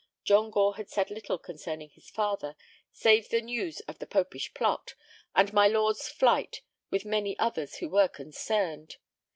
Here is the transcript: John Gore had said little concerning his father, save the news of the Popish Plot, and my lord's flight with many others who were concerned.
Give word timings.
John 0.23 0.49
Gore 0.49 0.77
had 0.77 0.89
said 0.89 1.11
little 1.11 1.37
concerning 1.37 1.89
his 1.91 2.09
father, 2.09 2.55
save 2.91 3.29
the 3.29 3.39
news 3.39 3.81
of 3.81 3.99
the 3.99 4.07
Popish 4.07 4.51
Plot, 4.55 4.95
and 5.35 5.53
my 5.53 5.67
lord's 5.67 6.09
flight 6.09 6.63
with 6.89 7.05
many 7.05 7.37
others 7.37 7.75
who 7.75 7.89
were 7.89 8.07
concerned. 8.07 8.97